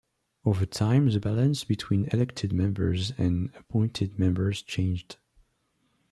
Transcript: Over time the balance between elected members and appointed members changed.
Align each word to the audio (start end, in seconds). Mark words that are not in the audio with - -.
Over 0.45 0.65
time 0.65 1.11
the 1.11 1.19
balance 1.19 1.63
between 1.63 2.05
elected 2.11 2.51
members 2.53 3.11
and 3.19 3.51
appointed 3.55 4.17
members 4.17 4.63
changed. 4.63 5.17